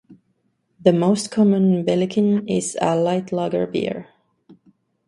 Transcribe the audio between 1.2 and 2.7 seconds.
common Belikin